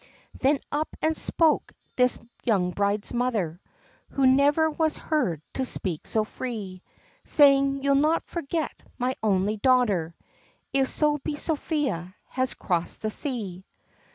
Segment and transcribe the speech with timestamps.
[0.39, 3.61] Then up and spoke this young bride's mother,
[4.09, 6.81] Who never was heard to speak so free;
[7.23, 10.15] Saying, "You'll not forget my only daughter,
[10.73, 13.63] If so be Sophia has crossed the sea."